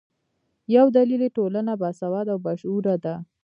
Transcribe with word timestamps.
یو 0.75 0.85
دلیل 0.97 1.21
یې 1.25 1.33
ټولنه 1.37 1.73
باسواده 1.81 2.29
او 2.33 2.39
باشعوره 2.45 2.95
ده. 3.03 3.15